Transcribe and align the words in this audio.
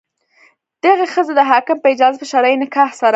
دغې 0.83 1.05
ښځې 1.13 1.33
د 1.35 1.41
حاکم 1.49 1.77
په 1.81 1.87
اجازه 1.93 2.17
په 2.21 2.27
شرعي 2.31 2.57
نکاح 2.63 2.89
سره. 3.01 3.09